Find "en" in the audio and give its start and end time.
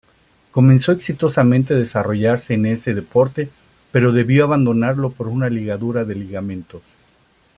2.55-2.65